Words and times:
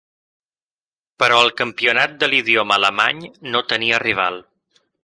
Però 1.23 1.37
el 1.47 1.53
campionat 1.61 2.17
de 2.25 2.31
l'idioma 2.33 2.81
alemany 2.81 3.25
no 3.55 3.67
tenia 3.77 4.03
rival. 4.11 4.43